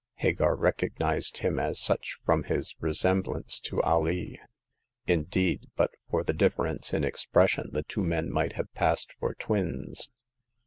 [0.15, 4.39] Hagar recognized him as such from his resemblance to Alee;
[5.05, 10.09] indeed, but for the difference in expression the two men might have passed for twins.